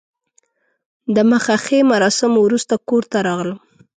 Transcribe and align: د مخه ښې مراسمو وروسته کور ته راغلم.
د 1.15 1.17
مخه 1.29 1.55
ښې 1.65 1.79
مراسمو 1.91 2.39
وروسته 2.45 2.73
کور 2.87 3.03
ته 3.11 3.17
راغلم. 3.27 3.59